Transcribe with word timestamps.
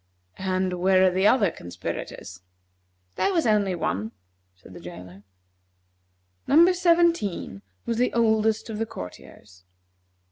"And 0.39 0.73
where 0.81 1.05
are 1.05 1.11
the 1.11 1.27
other 1.27 1.51
conspirators?" 1.51 2.41
"There 3.17 3.31
was 3.31 3.45
only 3.45 3.75
one," 3.75 4.13
said 4.55 4.73
the 4.73 4.79
jailer. 4.79 5.21
Number 6.47 6.73
Seventeen 6.73 7.61
was 7.85 7.97
the 7.99 8.11
oldest 8.13 8.67
of 8.71 8.79
the 8.79 8.87
courtiers. 8.87 9.63